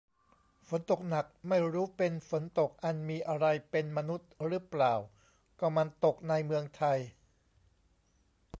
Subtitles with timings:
[0.67, 4.93] ฝนตกหนัก ไม่รู้เป็น ฝนตกอันมีอะไรเป็นมนุษย์ รึเปล่า
[5.59, 6.97] ก็มันตกในเมืองไทย